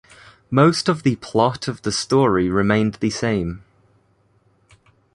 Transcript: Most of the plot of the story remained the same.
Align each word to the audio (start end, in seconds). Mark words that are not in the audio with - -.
Most 0.49 0.89
of 0.89 1.03
the 1.03 1.17
plot 1.17 1.67
of 1.67 1.83
the 1.83 1.91
story 1.91 2.49
remained 2.49 2.95
the 2.95 3.11
same. 3.11 3.63